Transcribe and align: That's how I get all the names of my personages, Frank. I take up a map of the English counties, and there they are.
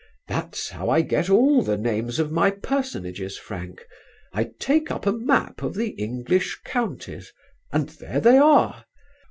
That's 0.27 0.69
how 0.69 0.89
I 0.89 1.01
get 1.01 1.29
all 1.29 1.61
the 1.61 1.77
names 1.77 2.17
of 2.17 2.31
my 2.31 2.49
personages, 2.49 3.37
Frank. 3.37 3.85
I 4.33 4.45
take 4.57 4.89
up 4.89 5.05
a 5.05 5.11
map 5.11 5.61
of 5.61 5.75
the 5.75 5.89
English 5.89 6.59
counties, 6.65 7.31
and 7.71 7.87
there 7.87 8.19
they 8.19 8.39
are. 8.39 8.85